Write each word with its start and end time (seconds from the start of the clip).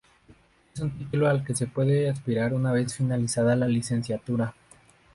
Es 0.73 0.79
un 0.81 0.97
título 0.97 1.29
al 1.29 1.43
que 1.45 1.53
se 1.53 1.67
puede 1.67 2.09
aspirar 2.09 2.55
una 2.55 2.71
vez 2.71 2.95
finalizada 2.95 3.55
la 3.55 3.67
Licenciatura. 3.67 4.55